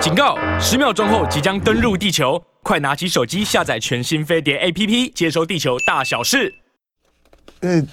[0.00, 0.34] 警告！
[0.58, 6.54] 十秒钟后即将登陆地球，快拿起手机下载全新飞碟 APP，接收地球大小事。
[7.60, 7.84] 因为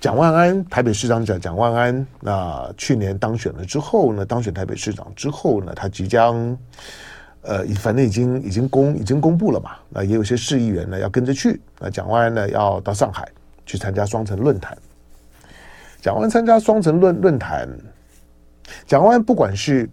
[0.00, 6.34] 蒋万安台北市长蒋蒋万安，那去年当选了之后呢，当选台北市长之后呢，他即将，
[7.42, 13.24] 呃，反正已经已经公已经公布了嘛，那也有些市议员呢要跟着去，那蒋万安呢要到上海
[13.64, 14.76] 去参加双城论坛。
[16.00, 17.68] 蒋万安参加双城论论坛，
[18.84, 19.88] 蒋万安不管是，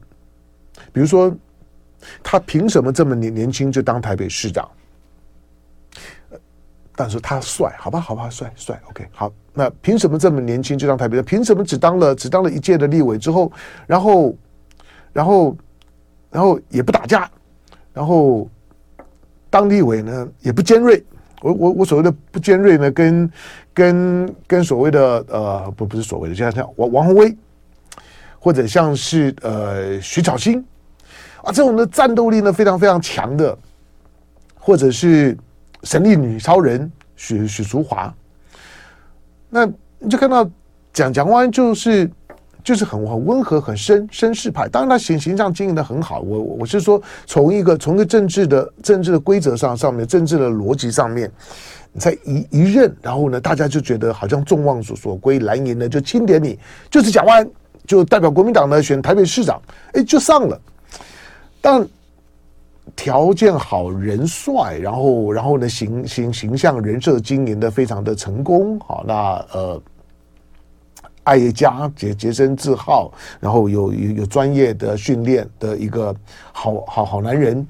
[0.92, 1.36] 比如说
[2.22, 4.70] 他凭什么这么年年轻就当台北市长？
[6.96, 9.32] 但是他帅，好吧，好吧，帅帅，OK，好。
[9.52, 11.22] 那凭什么这么年轻就当台北？
[11.22, 13.52] 凭什么只当了只当了一届的立委之后，
[13.88, 14.36] 然后，
[15.12, 15.58] 然后，
[16.30, 17.30] 然后也不打架，
[17.94, 18.50] 然后
[19.50, 21.04] 当立委呢也不尖锐。
[21.42, 23.32] 我我我所谓的不尖锐呢，跟
[23.74, 27.36] 跟跟所谓的呃不不是所谓的，就像像王王鸿薇，
[28.44, 30.60] 或者像是呃徐巧芯
[31.42, 33.58] 啊这种的战斗力呢非常非常强的，
[34.60, 35.38] 或者是。
[35.86, 38.16] 神力女超人许许淑华，
[39.50, 39.66] 那
[40.00, 40.50] 你就看到
[40.94, 42.10] 蒋蒋万安就是
[42.64, 46.22] 就是很很温和很绅绅士派，当然他形形象经营的很好。
[46.22, 51.30] 我我是说从一个从一个政治的政治的规则上上面政治的逻辑上面，
[51.92, 56.58] 你才一一任，然后呢，大家就觉得好像众望所所归，蓝营呢就钦点你，
[56.90, 57.52] 就是蒋万安
[57.86, 59.62] 就代表国民党呢选台北市长，
[59.94, 60.60] 哎，就上了，
[61.62, 61.88] 但。
[62.98, 69.14] 条件好，人帅，然后，然后呢，形形形象人设经营的非常的成功，好，那
[69.54, 69.82] 呃，
[71.24, 76.14] 爱家洁洁身自好，然后有有有专业的训练的一个
[76.52, 77.66] 好好好男人，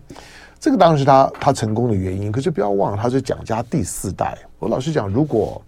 [0.59, 2.31] 这个当然是他他成功的原因。
[2.31, 4.35] 可是不要忘了，他是蒋家第四代。
[4.57, 5.61] 我老实讲，如果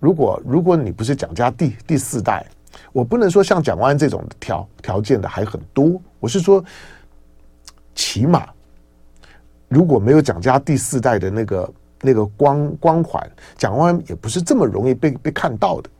[0.00, 2.44] 如果如果你不是蒋家第第四代，
[2.92, 6.00] 我不能说像蒋万安这种条条件的还很多。
[6.20, 6.64] 我是说，
[7.94, 8.48] 起码。
[9.68, 15.90] 如果没有蒋家第四代的那个那个光光环，蒋万安也不是这么容易被被看到的。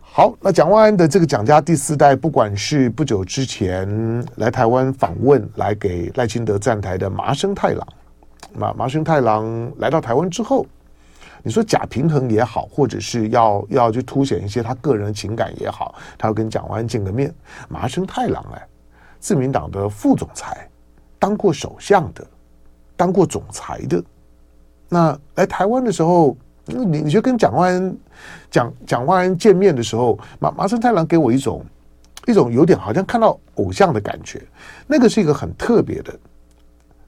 [0.00, 7.88] 好，那蒋万安的这个蒋家第四代，不管是不久之前来台湾访问，来给赖清德站台的麻生太郎，
[8.52, 10.66] 麻麻生太郎来到台湾之后，
[11.44, 17.32] 你说假平衡也好，或者是要要去凸显一些他个人情感也好，他要跟蒋万安见个面。
[17.68, 18.66] 麻生太郎哎，
[19.20, 20.68] 自民党的副总裁，
[21.18, 22.26] 当过首相的。
[22.96, 24.00] 当过总裁的，
[24.88, 27.96] 那来台湾的时候，你你就跟蒋万安、
[28.52, 31.66] 蒋蒋万安见面的时候，麻麻生太郎给我一种
[32.28, 34.40] 一种有点好像看到偶像的感觉，
[34.86, 36.16] 那个是一个很特别的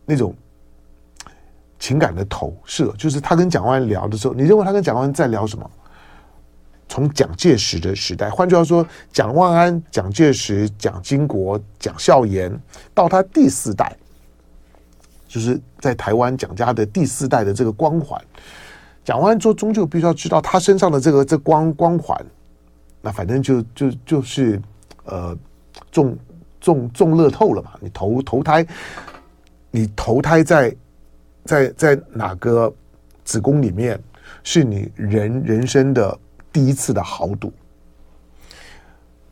[0.04, 0.34] 那种
[1.78, 5.70] 情感的投射，就是他跟蒋万安聊的时候，你认为他跟蒋万安在聊什么？
[6.88, 12.56] 从蒋介石的时代，换句话说，蒋万安、蒋介石、蒋经国、蒋孝严，
[12.94, 13.96] 到他第四代。
[15.28, 18.18] 就是在台湾蒋家的第四代的这个光环，
[19.04, 22.24] 蒋万安终终究必须要知道他身上的这个这光光环，
[23.02, 24.62] 那反正就就就是
[25.04, 25.36] 呃
[25.90, 26.16] 中
[26.60, 28.64] 中中乐透了嘛，你投投胎，
[29.72, 30.74] 你投胎在
[31.46, 32.72] 在在哪个
[33.24, 33.98] 子宫里面，
[34.42, 36.18] 是你人人生的
[36.52, 37.52] 第一次的豪赌，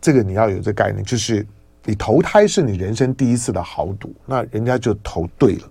[0.00, 1.46] 这个你要有这概念，就是
[1.84, 5.70] 你投胎是你人生第一次的豪赌，那人家就投对了。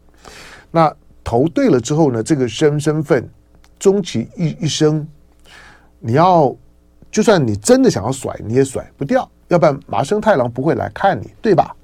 [0.69, 3.27] 那投对了之后呢，这个身身份，
[3.79, 5.07] 终其一一生，
[5.99, 6.55] 你要
[7.09, 11.75] 就算你真的想要甩，你也甩不掉，要不然麻生太郎不会来看你，对吧？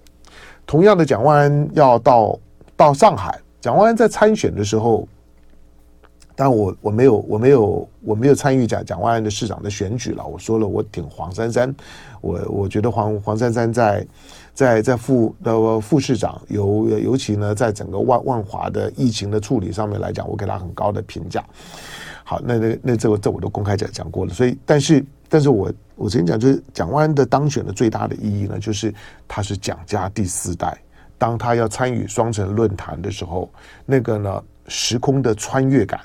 [0.65, 2.39] 同样的，蒋万安要到
[2.75, 5.07] 到上海，蒋万安在参选的时候，
[6.35, 10.25] 但我我没有我没有我没有参与蒋蒋万安的市长的选举了。
[10.25, 11.73] 我说了，我挺黄珊珊，
[12.21, 14.05] 我我觉得黄黄珊珊在。
[14.51, 21.41] 在在副的副市长，尤尤其呢，在整个万万华的疫情的处理上面来讲，我给他很高的评价。
[22.25, 24.33] 好，那那那这个这我都公开讲讲过了。
[24.33, 28.93] 所以，但是但是我我曾经讲，就是蒋万安的当选的最大的意义呢，就是
[29.29, 30.77] 他是蒋家第四代。
[31.19, 33.47] 当他要参与双城论坛的时候，
[33.85, 35.99] 那个呢时空的穿越感，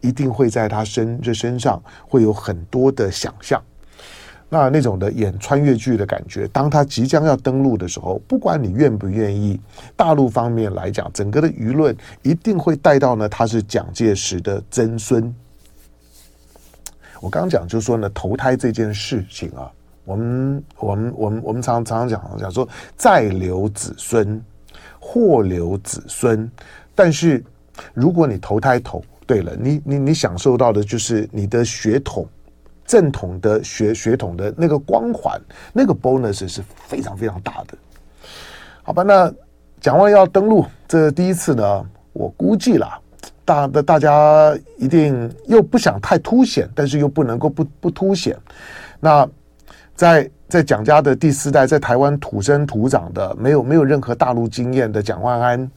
[0.00, 3.60] 一定会在他身这身上会有很多的想象。
[4.50, 9.60] 那那种的演穿越剧的感觉，当他即将要登陆的时候，不管你愿不愿意，
[9.94, 15.34] 大陆方面来讲，整个的舆论一定会带到呢，他是蒋介石的曾孙。
[17.20, 19.70] 我刚讲就说呢，投胎这件事情啊，
[20.06, 22.66] 我们我们我们我们常常常讲讲说，
[22.96, 24.42] 再留子孙，
[25.10, 26.50] 或留子孙，
[26.94, 27.42] 但是
[27.94, 32.28] 如果你投胎投对了，你你你享受到的就是你的血统。
[32.84, 35.38] 正统的血血统的那个光环，
[35.74, 37.76] 那个 bonus 是非常非常大的，
[38.82, 39.02] 好吧？
[39.02, 39.30] 那
[39.78, 42.98] 蒋万安要登录，这第一次呢，我估计啦，
[43.44, 48.34] 大的大家一定又不想太凸显，但是又不能够不不凸显。
[49.00, 49.28] 那
[49.98, 55.70] 在在蒋家的第四代，在台湾土生土长的，没有没有任何大陆经验的蒋万安，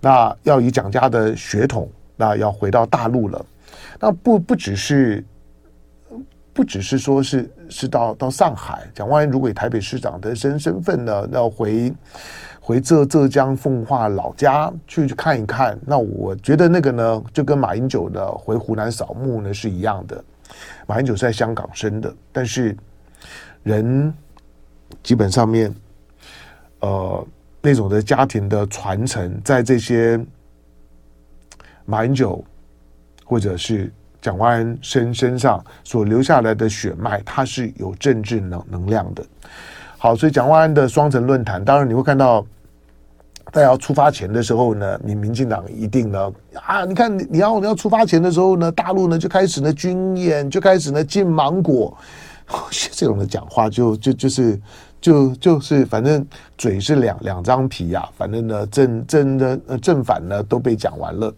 [0.00, 1.86] 那要以蒋家的血统，
[2.16, 3.44] 那要回到大陆了。
[4.00, 5.22] 那不不只是，
[6.54, 11.92] 不只是说是是到到上海，蒋万安如果以台北市长的身身份呢，要回
[12.58, 20.24] 回浙浙江奉化老家去去看一看，那我觉得那个呢，就跟马英九的回湖南扫墓呢是一样的。
[20.86, 22.74] 马英九是在香港生的，但是
[23.66, 24.14] 人
[25.02, 25.74] 基本上面，
[26.80, 27.26] 呃，
[27.60, 30.18] 那种的家庭的传承，在这些
[31.84, 32.42] 马英九。
[33.28, 39.26] 或者是蒋万安身身上所留下来的血脉，它是有政治能能量的。
[39.98, 42.46] 好，所以蒋万安的双城论坛，当然你会看到，
[43.52, 51.98] 在要出发前的时候呢，民民进党一定呢啊，你看你要你要出发前的时候呢，大陆呢就开始呢军演，就开始呢进芒果，
[52.92, 54.60] 这种的讲话就就就是
[55.00, 56.24] 就就是反正
[56.56, 61.32] 嘴是两两张皮呀、啊，反正呢正正的正反呢都被讲完了。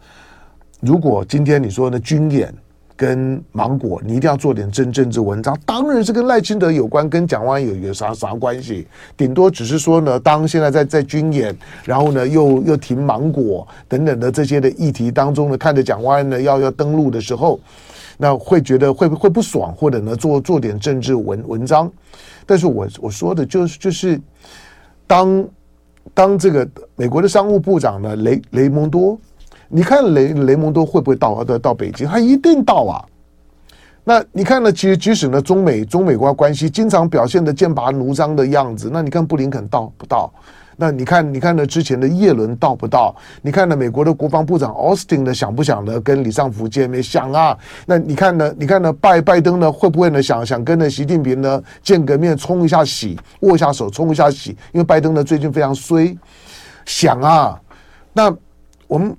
[0.80, 2.54] 如果今天你说呢，军演
[2.94, 8.86] 跟芒果，你一定要做点真政治文章，当然是跟赖清德有关，跟蒋万有有啥啥关系？
[9.16, 17.58] 顶多只是说呢，当现在在在军演，然后呢又又停芒果等等的这些的议题当中呢，看着蒋万呢要要登陆的时候，
[18.18, 21.90] 那会觉得会不会不爽，或者呢做做点政治文文章。
[22.44, 24.20] 但是我我说的就是就是
[25.06, 25.48] 当
[26.12, 29.18] 当这个美国的商务部长呢雷雷蒙多。
[29.70, 32.08] 你看雷雷蒙多会不会到到到北京？
[32.08, 33.04] 他一定到啊！
[34.02, 34.72] 那你看呢？
[34.72, 40.32] 其实即使呢，中美中美国关系经常表现的剑拔弩张的样子，那你看布林肯到不到？
[40.80, 41.66] 那你看你看呢？
[41.66, 43.12] 之前的叶伦到不到？
[43.42, 43.76] 你看呢？
[43.76, 47.02] 美国的国防部长奥斯汀呢，想不想呢跟李尚福见面？
[47.02, 47.58] 想啊！
[47.84, 48.54] 那你看呢？
[48.56, 48.92] 你看呢？
[48.92, 54.50] 拜拜登呢会不会呢想想跟呢习近平呢见个面，冲一下喜，握一下手，冲一下喜？
[54.72, 56.16] 因为拜登呢最近非常衰，
[56.86, 57.60] 想啊！
[58.12, 58.32] 那
[58.86, 59.16] 我们。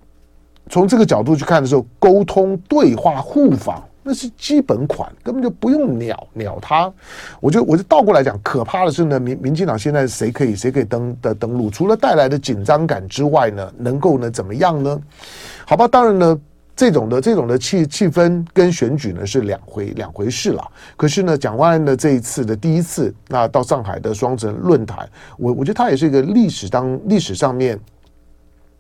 [0.71, 6.91] 从这个角度去看的时候，沟通、对话、互访，那是基本款，根本就不用鸟鸟他。
[7.39, 11.69] 我就我就倒过来讲，可怕的是呢，民民进党现在谁可以谁可以登的登陆？
[11.69, 14.99] 除了带来的紧张感之外呢，能够呢怎么样呢？
[15.63, 16.39] 好吧，当然呢，
[16.75, 20.67] 这种的这种的气气氛跟选举呢是两回两回事了。
[20.97, 25.07] 可是呢，蒋万安的这一次的第一次，那到上海的双城论坛，
[25.37, 27.79] 我我觉得它也是一个历史当历史上面。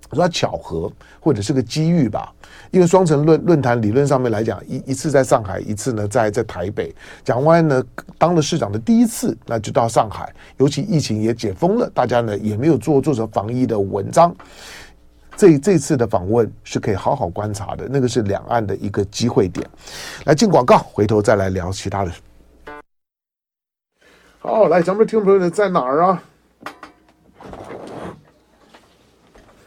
[0.09, 2.33] 我说巧合或者是个机遇吧，
[2.71, 6.93] 因为双城论论坛理论上面来讲，一一次在上海，一次呢在在台北。
[7.23, 7.83] 蒋万呢
[8.17, 14.35] 当了市长的第一次，那就到上海，尤其疫情也解封了，大家呢也没有做做成防疫的文章。
[15.37, 19.65] 这这次的访问是可以好好观察的，那个是两岸的一个机会点。
[20.25, 22.11] 来进广告，回头再来聊其他的。
[24.39, 26.23] 好，来，咱们听众朋友在哪儿啊？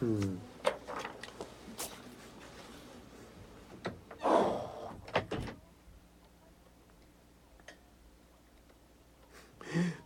[0.05, 0.37] 嗯，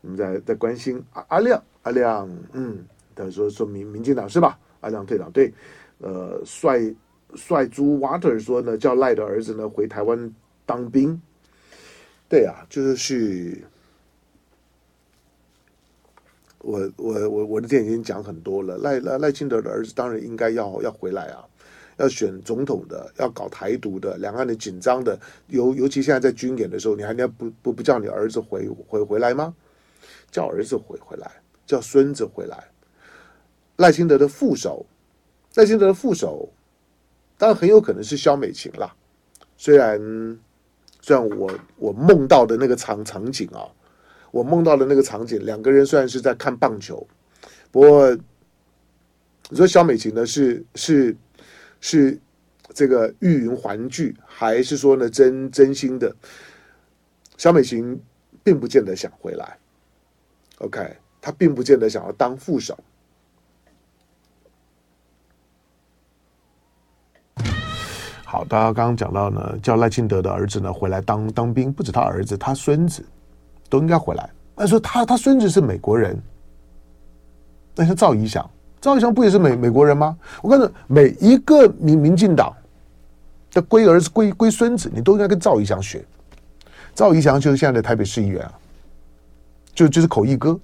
[0.02, 2.86] 你们在在关心阿阿亮阿亮，嗯，
[3.16, 4.60] 他说说民民进党是吧？
[4.82, 5.52] 阿亮队长对，
[5.98, 6.80] 呃，帅
[7.34, 10.32] 帅猪 water 说呢，叫赖的儿子呢回台湾
[10.64, 11.20] 当兵，
[12.30, 13.66] 对啊，就是去。
[16.68, 21.42] 我我我我的电影已经讲很多了，赖赖赖清德的儿子当然应该要要回来啊，
[21.96, 29.56] 要选总统的，要搞台独的，两岸的紧张的，尤尤其现在在军演的时候，你还要不不不叫你儿子回回回来吗？
[30.30, 31.32] 叫儿子回回来，
[31.66, 32.62] 叫孙子回来。
[33.78, 34.86] 赖清德的副手，
[35.56, 36.50] 赖清德的副手，
[37.38, 38.94] 当然很有可能是萧美琴啦。
[39.56, 39.98] 虽然
[41.00, 43.72] 虽然我我梦到的那个场场景啊。
[44.32, 47.06] 我梦到的那个场景，两个人虽然是在看棒球，
[47.72, 48.16] 不过
[49.50, 51.16] 你说小美琴呢是是
[51.80, 52.20] 是
[52.74, 56.14] 这个欲云还聚，还是说呢真真心的？
[57.38, 58.00] 小美琴
[58.44, 59.58] 并不见得想回来
[60.58, 62.78] ，OK，她并不见得想要当副手。
[68.26, 73.02] 好，大家刚刚讲到呢，叫赖清德的儿子呢回来当当兵，不止他儿子，他孙子。
[73.70, 74.30] 都应该回来。
[74.56, 76.20] 他说他他孙子是美国人，
[77.76, 78.50] 那像赵怡翔，
[78.82, 80.18] 赵怡翔不也是美美国人吗？
[80.42, 82.52] 我告诉你，每一个民民进党
[83.52, 86.04] 的龟儿子、龟龟孙子，你都应该跟赵怡翔学。
[86.96, 88.52] 赵怡翔就是现在的台北市议员啊，
[89.76, 90.60] 就就是口译哥。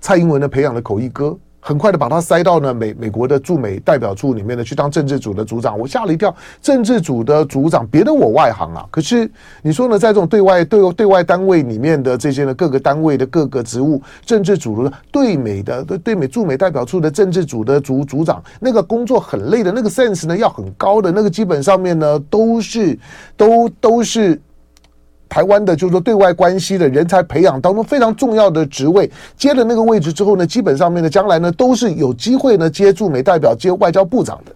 [0.00, 1.34] 蔡英文呢培养了口译哥，
[1.66, 9.30] 很快的把他塞到呢美美国的驻美代表处里面呢去当政治组的组长，我吓了一跳，政治组的组长，别的我外行啊，可是
[9.62, 22.98] 你说呢，在这种对外对对外单位里面的这些呢各个单位的各个职务，政治组的对美的对对美驻美代表处的政治组的组组长，那个工作很累的，那个 sense 呢要很高的，那个基本上面呢都是
[23.38, 24.38] 都都是。
[25.34, 34.52] 台湾的，就是说对外关系的人才培养当中非常重要的职位，接了那个位置之后呢，基本上面呢，将来呢都是有机会呢接驻美代表、接外交部长的。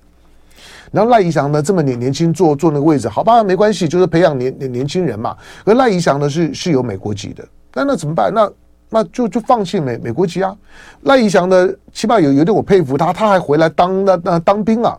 [0.92, 5.36] 然后赖宜祥呢这么年年轻坐坐那个位置，好吧，没关系，就是培养年年轻人嘛。
[5.64, 7.44] 而赖宜祥呢是是有美国籍的，
[7.74, 8.32] 那那怎么办？
[8.32, 8.48] 那
[8.88, 10.56] 那就就放弃美美国籍啊。
[11.02, 14.96] 赖宜祥呢，起码有有点我佩服他，他还回来当那那当兵啊，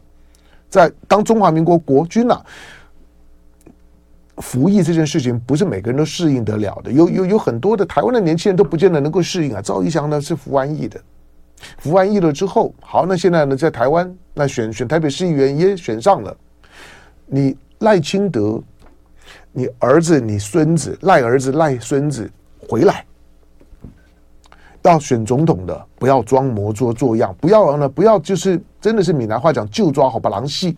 [0.69, 2.41] 在当中华民国国军啊。
[4.39, 9.61] 服役这件事情不是每个人都适应得了的，有有有很多的台湾的年轻人都不见得能够适应啊。
[9.61, 10.99] 赵一翔呢是服完役的，
[11.77, 16.35] 服完役了之后，好，那现在呢在台湾，那选选台北市议员也选上了。
[17.25, 18.61] 你赖清德，
[19.51, 22.29] 你儿子、你孙子、赖儿子、赖孙子
[22.67, 23.05] 回来，
[24.83, 30.77] 要选总统的，不要装模作样，不要呢，不要就是真的是闽南话讲就抓好把狼戏，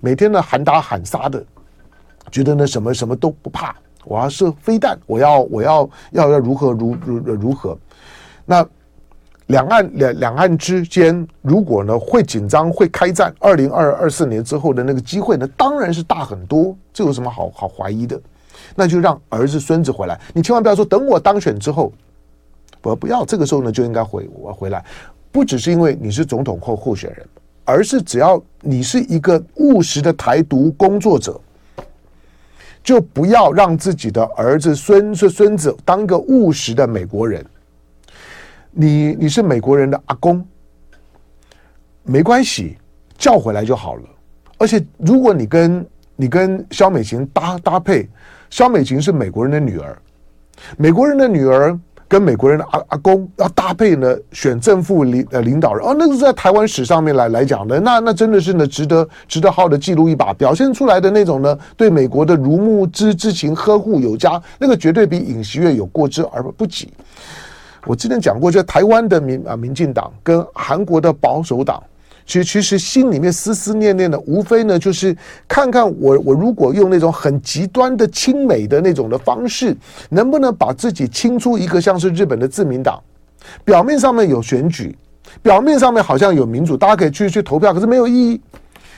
[0.00, 1.44] 每天呢喊打喊杀的。
[2.30, 7.76] 觉得呢什么什么都不怕，我要射飞弹，我要我要要要如何如如如何？
[8.44, 8.66] 那
[9.46, 18.20] 两岸两两岸之间如果呢会紧张会开战，二零二二四年之后的那个机会呢当然是大很多，这有什么好好怀疑的？
[18.74, 21.92] 那就让儿子孙子回来，你千万不要说等我当选之后，
[22.80, 24.84] 不不要这个时候呢就应该回我回来，
[25.30, 27.26] 不只是因为你是总统候候选人，
[27.64, 31.38] 而是只要你是一个务实的台独工作者。
[32.84, 37.44] 就不要让自己的儿子、孙孙、孙子当个务实的美国人。
[38.70, 40.46] 你你是美国人的阿公，
[42.02, 42.76] 没关系，
[43.16, 44.02] 叫回来就好了。
[44.58, 48.08] 而且，如果你跟你跟肖美琴搭搭配，
[48.50, 49.98] 肖美琴是美国人的女儿，
[50.76, 51.76] 美国人的女儿。
[52.14, 66.88] 跟美国人的阿阿公要搭配呢，选正副领呃领导人哦，那个是在台湾史上面来来讲的，那那真的是呢，值得值得好好的记录一把，表现出来的那种呢，对美国的如沐之之情呵护有加，那个绝对比尹锡悦有过之而不及。
[67.84, 71.82] 我之前讲过，就台湾的民啊民进党跟韩国的保守党。
[72.26, 75.14] 其实，其实心里面思思念念的，无非呢，就是
[75.46, 79.76] 看看我，我如果用那种很极端的亲美的那种的方式，
[80.08, 82.98] 能不能把自己清出一个像是日本的自民党，
[83.62, 84.96] 表面上面有选举，
[85.42, 88.40] 表面上面好像有民主，大家可以去去投票，可是没有意义。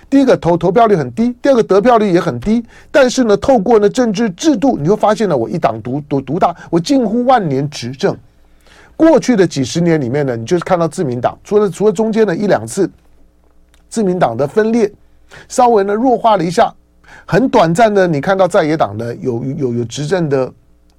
[0.08, 2.64] 第一个投投票率很低，第二个得票率也很低。
[2.92, 8.16] 但是呢，透过呢政治制度，你会发现呢，我一党独独独大，我近乎万年执政。
[8.94, 12.88] 过去的几十年里面呢，你就是看到自民党，除了除了中间的一两次。
[13.88, 14.90] 自民党的分裂，
[15.48, 16.72] 稍微呢弱化了一下，
[17.26, 20.52] 很短暂的，你看到在野党呢有有有执政的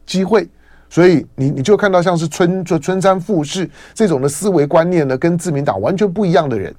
[0.06, 0.48] 机会，
[0.89, 6.74] 所以你你就看到像是春春春山富市这种的思维观念呢，跟自民党完全不一样的人，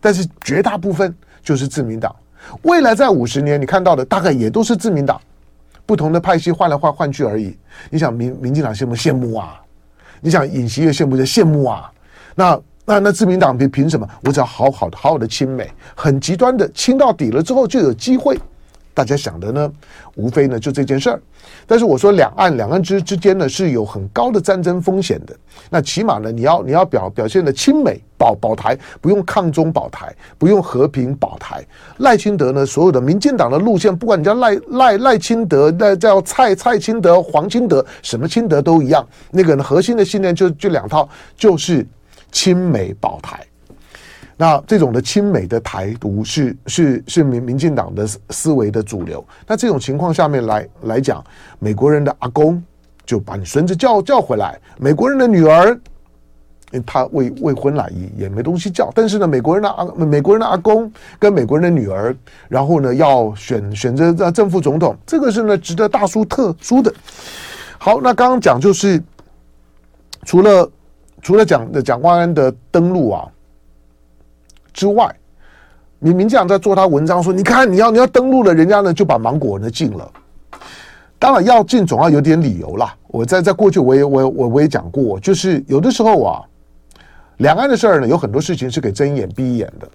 [0.00, 2.14] 但是绝大部分就是自民党。
[2.62, 5.20] 未来在五十年，你看到的大概也都是自民党，
[5.84, 7.56] 不同的派系换来换换去而已。
[7.90, 9.60] 你想民民进党羡慕羡慕啊？
[10.20, 11.92] 你想尹锡悦羡慕就羡慕啊？
[12.34, 12.60] 那。
[12.84, 14.06] 那那自民党凭凭什么？
[14.24, 18.36] 我只要好好的好好的亲美，很极端的亲到底了之后就有机会。
[18.94, 19.72] 大家想的呢，
[20.16, 21.22] 无非呢就这件事儿。
[21.66, 25.34] 但是我说两岸两岸之之间呢是有很高的战争风险的。
[25.70, 31.64] 那起码呢你要你要表表现的亲美保保台，不用抗中保台，不用和平保台。
[31.98, 39.06] 赖清德呢所有的民进党的路线，不管你叫赖赖赖清德，那叫蔡蔡清德、黄清德，什么清德都一样。
[39.30, 41.86] 那个呢核心的信念就就两套，就是。
[42.32, 43.46] 亲美保台，
[44.38, 49.24] 那这种的亲美的台独是是是民民进党的思维的主流。
[49.46, 51.22] 那这种情况下面来来讲，
[51.58, 52.60] 美国人的阿公
[53.04, 55.78] 就把你孙子叫叫回来，美国人的女儿，
[56.86, 58.90] 他未未婚了也也没东西叫。
[58.94, 62.16] 但是呢，美国人的阿美国人的阿公跟美国人的女儿，
[62.48, 66.92] 然后呢要选选择正副总统，这个是呢值得大书特书的。
[67.76, 69.00] 好，那刚刚讲就是
[70.24, 70.68] 除了。
[71.22, 73.28] 除了蒋的蒋万安的登陆啊
[74.72, 75.14] 之外，
[76.00, 80.10] 你民进党在做他文章说，你看你要你要登陆了，人家呢就把芒果呢禁了。
[81.18, 82.92] 当然要禁总要有点理由啦。
[83.06, 86.42] 我在在过去我也我我我也讲过，就是有的时候啊，
[87.36, 89.88] 两岸的事儿呢有很多事情是可以睁一眼闭一眼的。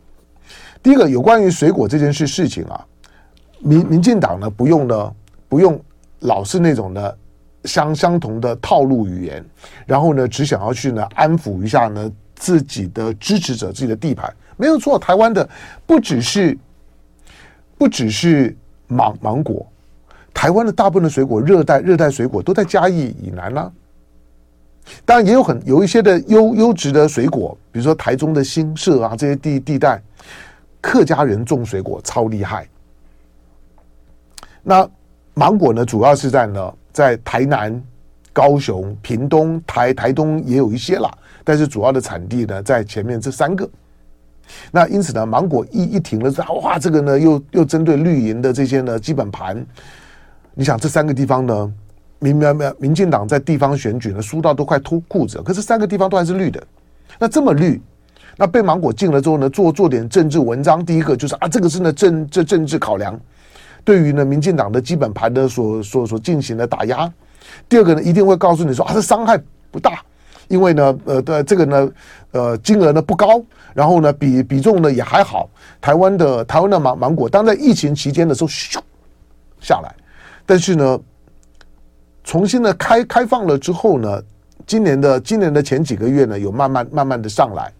[0.81, 2.85] 第一个有关于水果这件事事情啊，
[3.59, 5.13] 民民进党呢不用呢
[5.49, 5.77] 不用
[6.19, 7.17] 老是那种的。
[7.67, 9.45] 相相同的套路语言，
[9.85, 14.97] 然后呢，只想要去呢安抚一下呢自己的支持者、自己的地盘，没有错。
[14.97, 15.47] 台湾的
[15.85, 16.57] 不只是
[17.77, 18.55] 不只是
[18.87, 19.67] 芒芒果，
[20.33, 23.71] 台湾的大部分的水果，热带热带水果都在嘉义以南啦、
[25.05, 30.01] 当然也有很有一些的优优质的水果，比如说台中的新社啊这些地地带，
[30.79, 32.67] 客家人种水果超厉害。
[34.63, 34.89] 那
[35.33, 37.79] 芒果呢，主要是在呢，在台南、
[38.33, 43.69] 高雄、屏东、台台东也有一些啦，但是主要的产地呢，在前面这三个。
[44.71, 49.63] 那因此呢，芒果一一停了之后，哇，这个呢又又针对绿营的这些呢基本盘，
[50.55, 51.73] 你想这三个地方呢？
[52.17, 55.39] 民民民民进党在地方选举呢，输到都快脱裤子。
[55.43, 56.59] 可是三个地方都还是绿的，
[57.19, 57.79] 那这么绿，
[58.35, 60.83] 那被芒果禁了之后呢，做做点政治文章。
[60.83, 63.19] 第一个就是啊，这个是呢政这政治考量，
[63.87, 67.09] 对于呢民进党的基本盘的所所所进行的打压。
[67.69, 69.41] 第二个呢，一定会告诉你说啊，这伤害
[69.71, 70.01] 不大，
[70.49, 71.89] 因为呢呃的这个呢
[72.31, 73.41] 呃金额呢不高，
[73.73, 75.49] 然后呢比比重呢也还好。
[75.79, 78.77] 台湾的台湾的芒芒果，当在疫情期间的时候咻
[79.61, 79.95] 下来，
[80.45, 80.99] 但是呢。
[82.29, 84.21] 重新的开开放了之后呢，
[84.65, 87.71] 今年的今年的前几个月呢，有慢慢慢慢的上来。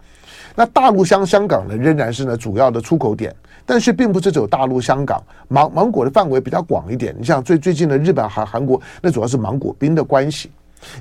[0.55, 3.35] 那大陆香香港呢，仍然是呢主要的出口点，
[3.67, 7.15] 但是并不是只有大陆香港芒芒果的范围比较广一点。
[7.19, 10.49] 你像最最近的日本韩韩国，那主要是芒果冰的关系，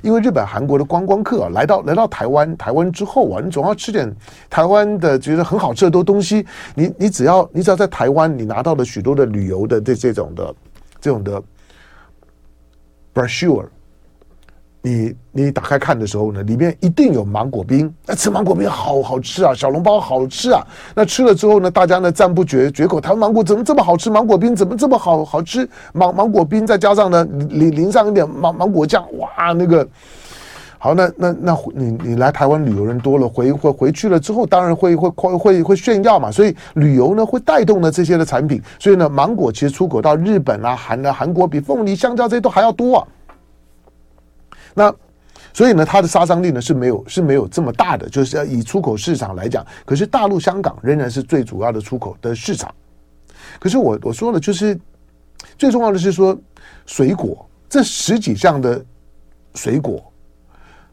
[0.03, 4.13] 因为日本韩国的观光客啊，来到来到台湾台湾之后啊，你总要吃点
[4.49, 6.45] 台湾的觉得很好吃的多东西。
[6.75, 10.55] 你你只要你只要在台湾，你拿到了许多的旅游的这这种的
[11.01, 11.41] 这种的。
[13.13, 13.65] Brochure，
[14.81, 17.93] 你你打开看的时候呢，里面一定有芒果冰。
[18.05, 20.61] 那吃芒果冰好好吃啊，小笼包好吃啊。
[20.95, 23.01] 那吃了之后呢，大家呢赞不绝绝口。
[23.01, 24.09] 台湾芒果怎么这么好吃？
[24.09, 25.67] 芒果冰怎么这么好好吃？
[25.93, 29.85] 芒芒果冰再加上呢淋淋上一点芒芒果酱，哇，那个
[30.77, 30.93] 好。
[30.93, 36.31] 那那那你你来台湾旅游人多了，回回回去了之后，当然会会会会会炫耀嘛。
[36.31, 38.61] 所以旅游呢会带动了这些的产品。
[38.79, 43.07] 所以呢，芒果其实出口到日本啊、韩的韩国比凤梨、香蕉这些都还要多啊。
[44.77, 44.93] 那，
[45.53, 52.71] 所以呢，它的杀伤力呢是没有是没有这么大的，就是要以出口市场来讲，可是大陆香港仍然是最主要的出口的市场。
[53.59, 54.79] 可是我我说了，就是
[55.57, 56.37] 最重要的是说，
[56.85, 58.85] 水果这十几项的
[59.55, 60.13] 水果，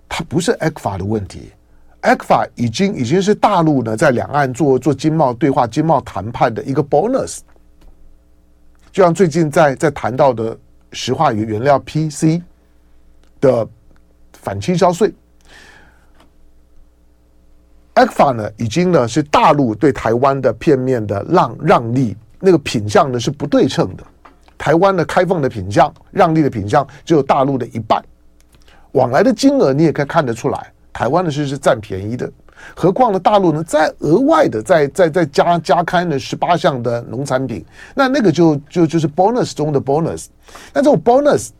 [0.09, 1.53] 它不是 ECFA 的问题
[2.01, 7.41] ，ECFA 已经已经是大陆呢在两岸做做经贸对话、经贸谈判的一个 bonus。
[8.91, 10.57] 就像最近在在谈到的
[10.93, 12.41] 石化原原料 PC。
[13.45, 13.69] 的
[14.33, 15.13] 反倾销税
[17.95, 24.05] ，ECFA 呢，已经呢是大陆对台湾的片面的让让利，那个品相呢是不对称的。
[24.57, 28.03] 台湾的开放的品相、让利的品相只有大陆的一半，
[28.93, 32.31] 往来的金额你也可以看得出来，台湾的是是占便宜的。
[32.75, 37.63] 何况呢，大陆呢再额外的再再再加加开呢十八项的农产品，
[37.95, 40.29] 那那个就就就是 bonus 中的 bonus，
[40.73, 41.51] 那这种 bonus。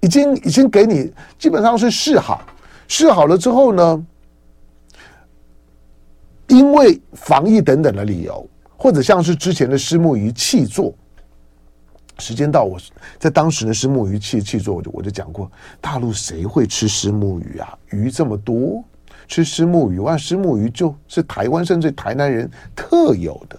[0.00, 2.42] 已经已经给你基本上是示好，
[2.88, 4.06] 示好了之后呢，
[6.48, 10.94] 因为防疫等等的理由，或者像是之前的虱目鱼弃作，
[12.18, 12.78] 时间到，我
[13.18, 17.78] 在当时的虱目鱼弃弃作，我就我就讲过，大陆谁会吃虱目鱼啊？
[17.90, 18.82] 鱼这么多，
[19.28, 23.58] 吃虱目鱼，哇，虱目鱼就是台湾甚至台南人特有的。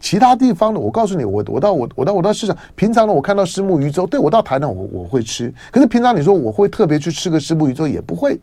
[0.00, 0.80] 其他地方呢？
[0.80, 5.52] 我告诉你，我我到我我到我到市场，平常呢，我看到虱目鱼粥，对我到台南我我会吃。
[5.70, 8.38] 可是平常你说我会特别去吃个虱目鱼粥也不会。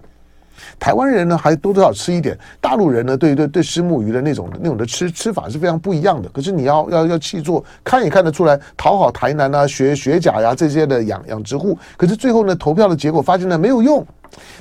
[0.79, 6.29] 台湾人呢还多多少吃一点，大陆人呢对对对虱目鱼的那种那种的吃吃法是非常不一样的。
[6.29, 11.77] 可是你要要要去做，看也看得出来讨好台南啊学学甲呀这些的养养殖户。
[11.97, 14.05] 可是最后呢投票的结果发现呢没有用，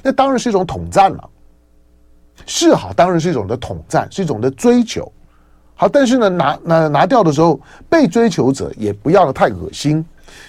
[0.03, 1.29] 那当然是一种统战了。
[2.47, 5.13] 示好当然是一种的统战，是一种的追求。
[5.83, 7.59] 好，但是呢，拿拿拿掉的时候，
[7.91, 10.05] 被追求者也不要太恶心。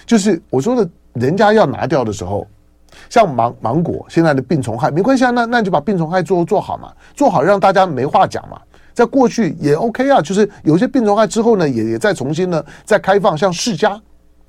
[0.06, 2.46] 就是我说的，人家要拿掉的时候，
[3.10, 8.60] 像芒芒果现在的病虫害没关系啊，那那就把病虫害做做好嘛，做好让大家没话讲嘛。
[8.92, 14.00] 在过去也 OK 啊，就是有些病虫害之后呢，也也再重新呢再开放，像世家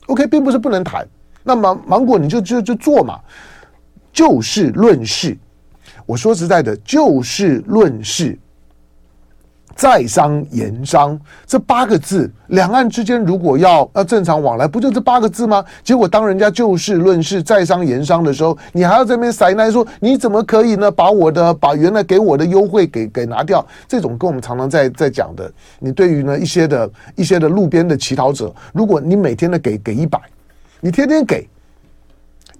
[0.06, 1.04] ，OK，并不是不能谈。
[1.42, 3.20] 那芒芒果你就就就做嘛，
[4.14, 5.36] 就事论事。
[6.06, 8.38] 我说实在的，就事论事。
[9.76, 15.64] 在商言商这八个字，两岸之间如果要要正常往来，不就这八个字吗？
[15.84, 20.90] 结果当人家就事论事、在商言商的时候，你还要在那边塞奶说，你怎么可以呢？
[20.90, 23.66] 把我的把原来给我的优惠给给拿掉？
[23.86, 30.18] 这种跟我们常常在在讲的，你对于呢一些的一些的路边的乞讨者，如果你每天呢给给一百，
[30.80, 31.46] 你天天给，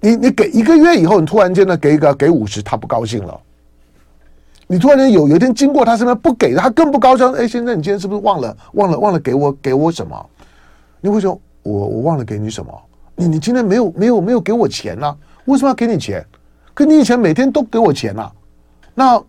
[0.00, 3.40] 你你给一个月以后，你突然间呢给一个给五十，他不高兴了。
[4.68, 7.30] 你突然间有有一天经过他身边不给他更不高兴。
[7.34, 10.26] 哎，先生，你今天是不是忘了忘了忘了给我给我什么？
[11.00, 12.72] 你会说，我我忘了给你什么？
[13.14, 15.16] 你你今天没有没有没有给我钱呢、啊？
[15.44, 16.24] 为什么要给你钱？
[16.74, 18.32] 可你以前每天都给我钱呐、啊？
[18.94, 19.22] 那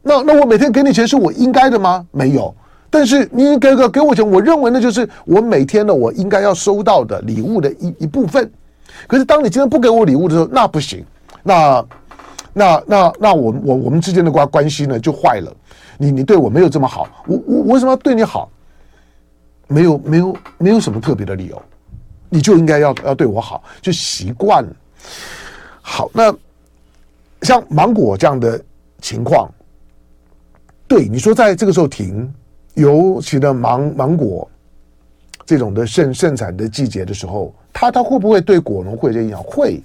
[0.00, 2.06] 那那我每天给你钱是我应该的吗？
[2.12, 2.54] 没有。
[2.88, 8.48] 但是你给个给我钱，我认为那就是我每天的我应该要收到的礼物的一一部分。
[9.08, 11.04] 可是当你今天不给我礼物的时候，那不行。
[11.42, 11.84] 那。
[12.52, 15.54] 那那那我我我们之间的关关系呢就坏了，
[15.96, 18.50] 你你对我没有这么好，我我为什么要对你好？
[19.68, 21.62] 没有没有没有什么特别的理由，
[22.28, 24.66] 你就应该要要对我好，就习惯。
[25.80, 26.34] 好，那
[27.40, 28.62] 像芒果这样的
[29.00, 29.50] 情况，
[30.86, 32.30] 对你说在这个时候停，
[32.74, 34.46] 尤其的芒芒果
[35.46, 39.42] 这种的盛盛产的季节的时候，它它会不会对果农会有影响？
[39.42, 39.80] 会。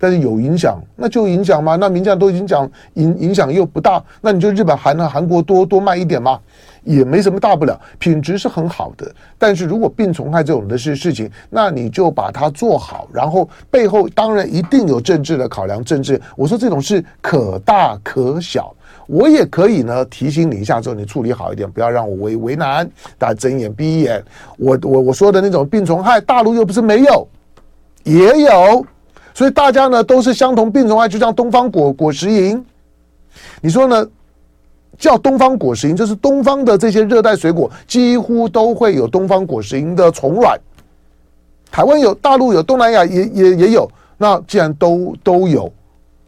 [0.00, 1.76] 但是有影响，那就影响嘛。
[1.76, 4.90] 那名将都已经讲影影响又不大，那你就日本韩？
[5.10, 6.38] 韩国多多卖一点嘛，
[6.84, 9.10] 也没什么大不了，品质是很好的。
[9.38, 15.82] 但是如果病虫害这种的事事情，那你就把它做好，然后背后当然一定有政治的考量。
[15.84, 18.74] 政治，我说这种事可大可小，
[19.06, 24.22] 我也可以呢提醒你一下，之后你处理好一点，不要让我为为难，大家睁眼闭眼。
[24.58, 27.26] 我我我说的那种病虫害，大陆又不是没有，
[28.04, 28.84] 也有。
[29.34, 32.62] 所以大家呢都是相同病虫害，就像东方果果实蝇，
[33.60, 34.06] 你说呢？
[34.98, 40.60] 叫东方果实蝇，就是东方的这些热带水果几乎都会有东方果实蝇的虫卵。
[41.70, 43.90] 台湾有，大陆有，东南亚也也也有。
[44.18, 45.72] 那既然都都有，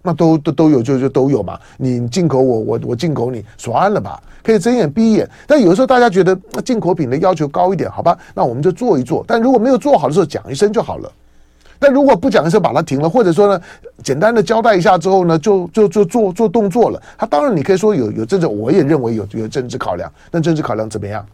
[0.01, 1.61] 那都都都有就就都有嘛。
[1.77, 5.29] 你进口我我我进口你，算了吧，可以睁眼闭眼。
[5.47, 6.35] 但有的时候大家觉得
[6.65, 8.17] 进口品的要求高一点，好吧？
[8.33, 9.23] 那我们就做一做。
[9.29, 11.13] 但如果没有做好的时候，讲一声就好了。
[11.83, 13.61] 但如果不讲的时候把它停了，或者说呢，
[14.05, 17.03] 简单的交代一下之后呢，就就就做做动作了。
[17.19, 20.09] 他当然你可以说有有政治，我也认为有有政治考量。
[20.31, 21.27] 那政治考量怎么样？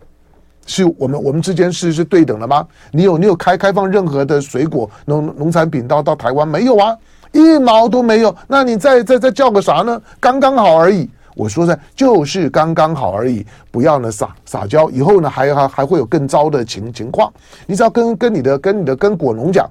[0.66, 2.66] 是我们我们之间是是对等的吗？
[2.92, 6.96] 你有你有开开放任何的水果农农产品到到台湾没有啊？
[7.32, 8.34] 一毛都没有。
[8.46, 10.00] 那你再再再叫个啥呢？
[10.18, 11.08] 刚刚好而已。
[11.34, 17.32] 我说的就是刚刚好而已，不要呢撒撒娇，以后呢还还还会有更糟的情情况。
[17.64, 19.68] 你只要跟跟你的跟你的跟果农讲。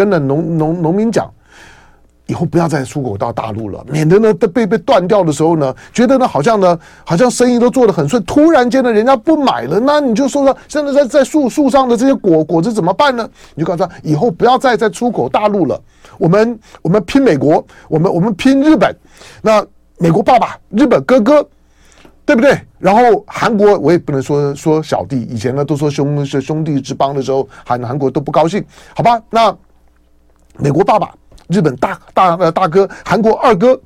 [0.00, 1.30] 跟了农农农民讲，
[2.24, 13.28] 以后不要再出口到大陆了，免得呢被被断掉的时候呢，觉得呢好像呢好像生意都做得很顺，突然间呢人家不买了，那你就说说现在在在树树上的这些果果子怎么办呢？
[13.54, 15.78] 你就告诉他，以后不要再再出口大陆了，
[16.16, 18.96] 我们我们拼美国，我们我们拼日本，
[19.42, 19.62] 那
[19.98, 21.46] 美国爸爸，日本哥哥。
[22.26, 22.56] 对不对？
[22.78, 29.20] 然后韩国我也不能说说小弟，以前呢都说兄是兄弟之邦的时候，韩韩国都不高兴，好吧？
[29.28, 29.56] 那
[30.58, 31.10] 美国爸爸、
[31.48, 33.80] 日本大大呃大哥、韩国二哥，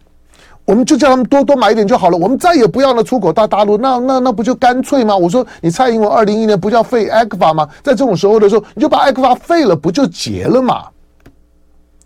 [0.65, 5.17] 我们就叫他们多多买一点就好了，我们再也不要呢出口到大陆，那那那不就干脆吗？
[5.17, 7.69] 我说你蔡英文二零一一年不叫废 ECFA 吗？
[7.83, 10.87] 在这种时候的时候，你就把 ECFA 废了，不就结了吗？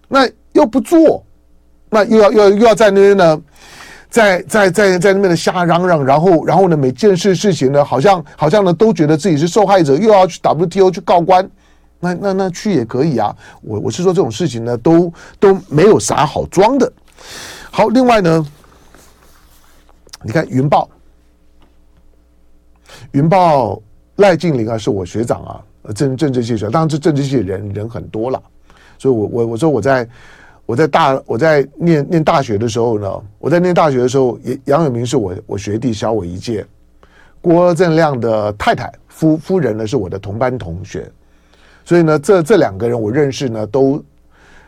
[0.09, 1.23] 那又不做，
[1.91, 3.41] 那又要又要又要在那边呢？
[4.11, 11.47] 在在在在那边的瞎嚷嚷，然后然后呢，每件事事情呢，好像好像呢，都觉得自己是受害者，又要去 WTO 去告官，
[12.01, 13.35] 那那那去也可以啊。
[13.63, 16.93] 我我是说这种事情呢，都都没有啥好装的。
[17.71, 18.47] 好，另外呢，
[20.23, 20.89] 你看云豹，
[23.13, 23.81] 云豹
[24.17, 28.43] 赖静玲啊，是我学长啊，政政治系学，当然这政治系人人很多了，
[28.99, 30.09] 所以我我我说我在。
[30.69, 36.63] 我在大我在念念大学的时候呢，我在念大学的时候，杨杨永明是我我学弟，小我一届。
[37.41, 41.11] 郭正亮的太太夫夫人呢是我的同班同学，
[41.89, 44.05] 所以呢，这这两个人我认识呢，都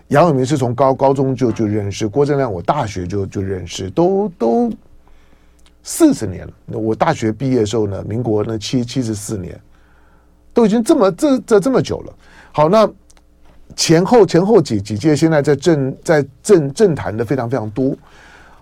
[0.09, 4.73] 杨永明是从高高中就就认识，郭正亮我大学就就认识，都都
[5.83, 6.79] 四十年了。
[6.79, 9.61] 我大学毕业的时候呢，民国呢七七十四年，
[10.55, 12.15] 都已经这么这这这么久了。
[12.53, 12.91] 好，那。
[13.77, 17.97] 前后前后几几届，现在在政在政政坛的非常非常多。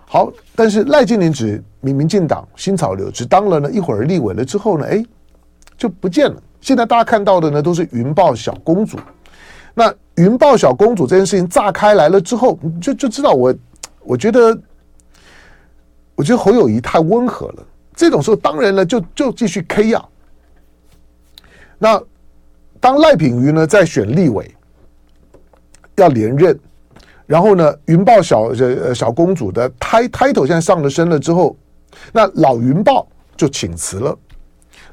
[0.05, 5.03] 好，但是赖清德只民民进党新潮流只当了呢一会儿立委了之后呢，哎，
[5.79, 6.43] 就不见了。
[6.61, 8.99] 现在大家看到的呢都是云豹小公主。
[9.75, 13.55] 那云豹小公主这件事情炸开来了之后，就就知道我
[14.03, 14.61] 我觉得
[16.15, 17.67] 我觉得侯友谊太温和了。
[17.95, 20.05] 这种时候当然了就就继续 K 啊。
[21.79, 22.03] 那
[22.81, 24.55] 当赖品妤呢在选立委。
[25.97, 26.57] 要连任，
[27.27, 31.57] 然后呢，云豹小呃小公主的 title 现在上了身了之后，
[32.13, 33.05] 那老云豹
[33.37, 34.17] 就请辞了，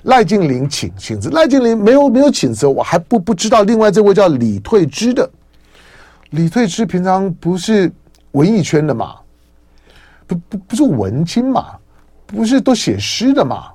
[0.06, 5.28] 赖静玲请请辞，赖静玲没有没有请辞，我还不不知道另外这位叫李退之的，
[6.30, 7.92] 李退之平常不是
[8.32, 9.16] 文艺圈的嘛，
[10.28, 11.76] 不不不是文青嘛，
[12.28, 13.66] 不是都写诗的嘛？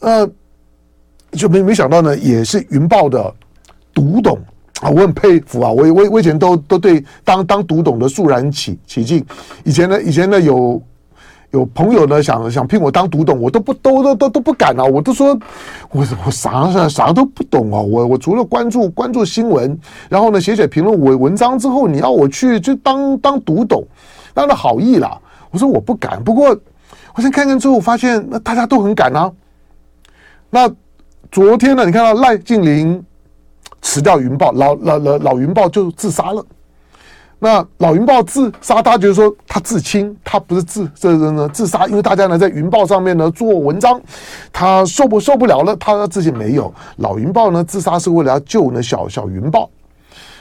[0.00, 0.28] 呃，
[1.32, 3.34] 就没没想到呢，也是云豹的
[3.92, 4.38] 读懂
[4.80, 9.24] 啊，我很佩服啊，我我我以前都都对当当读懂的肃然起起敬。
[9.62, 10.82] 以前呢，以前呢有。
[11.54, 14.82] 有朋友呢想想聘我当读懂，我都不都都都都不敢啊！
[14.82, 15.38] 我都说
[15.92, 17.80] 我我啥啥啥都不懂啊！
[17.80, 23.86] 我我除了关注关注新闻，然后呢写写评论文文章之后，你要我去就当当读懂，
[24.34, 25.16] 当然好意啦。
[25.52, 26.58] 我说我不敢，不过
[27.14, 29.30] 我先看看之后，发现那大家都很敢啊。
[30.50, 30.68] 那
[31.30, 33.00] 昨天呢，你看到赖静玲
[33.80, 36.44] 辞掉云豹，老老老老云豹就自杀了。
[37.38, 44.00] 那老云豹自杀，他就是说他自清，他不是自这人呢自杀，因为大家呢在云豹上面呢做文章，
[44.52, 49.68] 他受不受不了了，他说自己没有老云豹呢自杀是为了要救呢小小云豹。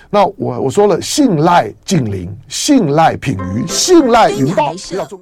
[0.10, 5.20] 那我我说了，信赖晋林，信赖品鱼，信赖云豹，不要中。